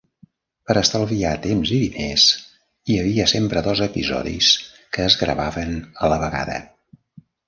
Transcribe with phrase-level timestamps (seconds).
[0.69, 2.23] Per estalviar temps i diners,
[2.91, 4.47] hi havia sempre dos episodis
[4.97, 6.57] que es gravaven a la vegada.